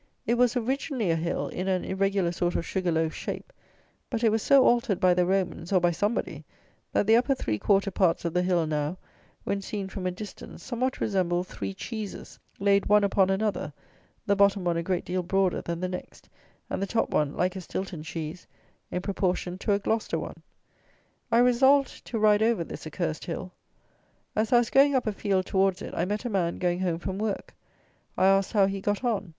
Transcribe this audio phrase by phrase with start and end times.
[0.25, 3.53] It was originally a hill in an irregular sort of sugar loaf shape:
[4.09, 6.43] but it was so altered by the Romans, or by somebody,
[6.91, 8.97] that the upper three quarter parts of the hill now,
[9.43, 13.71] when seen from a distance, somewhat resemble three cheeses, laid one upon another;
[14.25, 16.27] the bottom one a great deal broader than the next,
[16.67, 18.47] and the top one like a Stilton cheese,
[18.89, 20.41] in proportion to a Gloucester one.
[21.31, 23.51] I resolved to ride over this Accursed Hill.
[24.35, 26.97] As I was going up a field towards it, I met a man going home
[26.97, 27.53] from work.
[28.17, 29.29] I asked how he got on.